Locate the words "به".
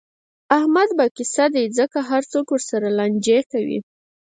0.97-1.05